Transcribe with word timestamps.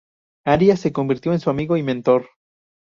Arias 0.45 0.79
se 0.79 0.91
convirtió 0.91 1.31
en 1.31 1.39
su 1.39 1.51
amigo 1.51 1.77
y 1.77 1.83
mentor. 1.83 2.27